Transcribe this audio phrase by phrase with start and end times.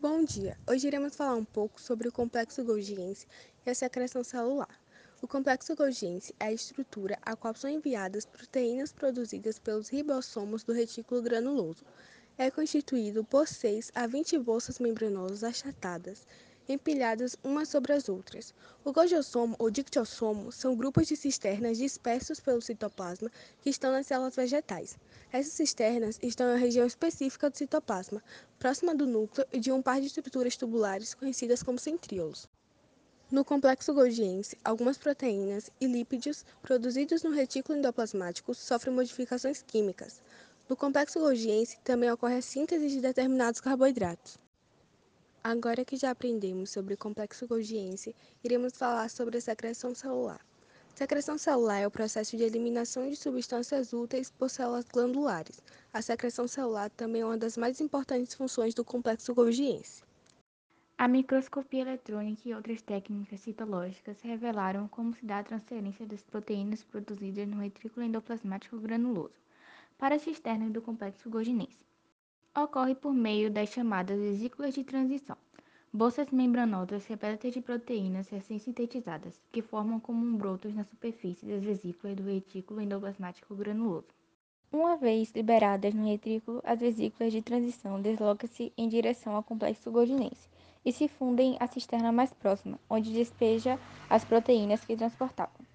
[0.00, 0.56] Bom dia!
[0.66, 3.26] Hoje iremos falar um pouco sobre o complexo Golgiense
[3.66, 4.80] e a secreção celular.
[5.20, 10.72] O complexo Golgiense é a estrutura a qual são enviadas proteínas produzidas pelos ribossomos do
[10.72, 11.84] retículo granuloso.
[12.38, 16.26] É constituído por 6 a 20 bolsas membranosas achatadas,
[16.72, 18.54] empilhadas umas sobre as outras.
[18.84, 23.30] O Golgiossomo ou Dictiossomo são grupos de cisternas dispersos pelo citoplasma
[23.60, 24.96] que estão nas células vegetais.
[25.32, 28.22] Essas cisternas estão em uma região específica do citoplasma,
[28.58, 32.48] próxima do núcleo e de um par de estruturas tubulares conhecidas como centríolos.
[33.30, 40.20] No complexo Golgiense, algumas proteínas e lípidos produzidos no retículo endoplasmático sofrem modificações químicas.
[40.68, 44.38] No complexo Golgiense também ocorre a síntese de determinados carboidratos.
[45.42, 50.38] Agora que já aprendemos sobre o complexo Golgiense, iremos falar sobre a secreção celular.
[50.94, 55.62] Secreção celular é o processo de eliminação de substâncias úteis por células glandulares.
[55.94, 60.02] A secreção celular também é uma das mais importantes funções do complexo Golgiense.
[60.98, 66.84] A microscopia eletrônica e outras técnicas citológicas revelaram como se dá a transferência das proteínas
[66.84, 69.40] produzidas no retrículo endoplasmático granuloso
[69.96, 71.89] para as cisternas do complexo Golginense.
[72.56, 75.36] Ocorre por meio das chamadas vesículas de transição,
[75.92, 82.24] bolsas membranosas repletas de proteínas recém-sintetizadas, que formam como brotos na superfície das vesículas do
[82.24, 84.08] retículo endoplasmático granuloso.
[84.72, 90.48] Uma vez liberadas no retrículo, as vesículas de transição deslocam-se em direção ao complexo golginense
[90.84, 93.78] e se fundem à cisterna mais próxima, onde despeja
[94.08, 95.69] as proteínas que transportavam.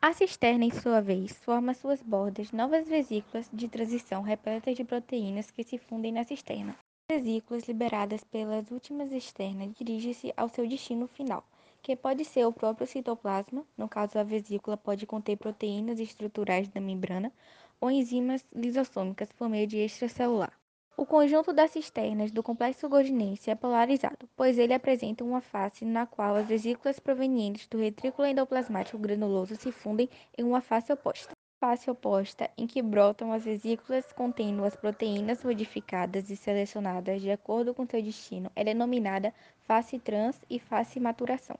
[0.00, 5.50] A cisterna, em sua vez, forma suas bordas novas vesículas de transição repletas de proteínas
[5.50, 6.76] que se fundem na cisterna
[7.10, 11.42] vesículas liberadas pelas últimas externas dirigem-se ao seu destino final,
[11.80, 16.82] que pode ser o próprio citoplasma, no caso a vesícula pode conter proteínas estruturais da
[16.82, 17.32] membrana,
[17.80, 20.52] ou enzimas lisossômicas por meio de extracelular.
[20.98, 26.06] O conjunto das cisternas do complexo golginense é polarizado, pois ele apresenta uma face na
[26.06, 31.88] qual as vesículas provenientes do retrículo endoplasmático granuloso se fundem em uma face oposta face
[31.88, 37.86] oposta em que brotam as vesículas contendo as proteínas modificadas e selecionadas de acordo com
[37.86, 39.32] seu destino é denominada
[39.68, 41.56] face trans e face maturação.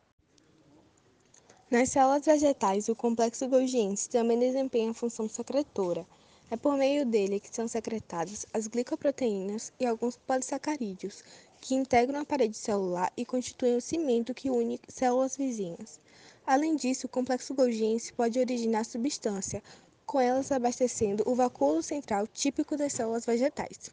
[1.70, 6.04] Nas células vegetais, o complexo Golgiense também desempenha a função secretora.
[6.50, 11.22] É por meio dele que são secretadas as glicoproteínas e alguns polissacarídeos,
[11.60, 16.00] que integram a parede celular e constituem o cimento que une células vizinhas.
[16.46, 19.62] Além disso, o complexo Golgiense pode originar substância,
[20.06, 23.90] com elas abastecendo o vacúolo central típico das células vegetais.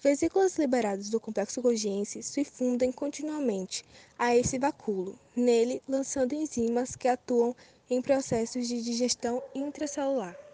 [0.00, 3.84] Vesículas liberadas do complexo Golgiense se fundem continuamente
[4.16, 7.56] a esse vacúolo, nele lançando enzimas que atuam
[7.90, 10.45] em processos de digestão intracelular.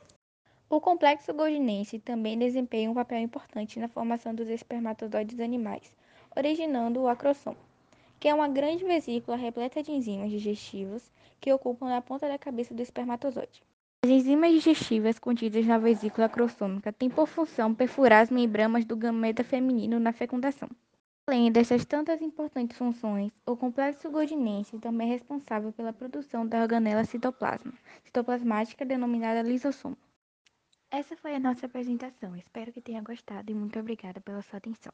[0.73, 5.95] O complexo golginense também desempenha um papel importante na formação dos espermatozoides animais,
[6.35, 7.59] originando o acrossomo,
[8.19, 12.73] que é uma grande vesícula repleta de enzimas digestivas que ocupam a ponta da cabeça
[12.73, 13.63] do espermatozoide.
[14.03, 19.45] As enzimas digestivas contidas na vesícula crossômica têm por função perfurar as membranas do gameta
[19.45, 20.71] feminino na fecundação.
[21.29, 27.05] Além dessas tantas importantes funções, o complexo golginense também é responsável pela produção da organela
[27.05, 27.75] citoplasma,
[28.07, 29.99] citoplasmática denominada lisossomo.
[30.93, 32.37] Essa foi a nossa apresentação.
[32.37, 34.93] Espero que tenha gostado e muito obrigada pela sua atenção.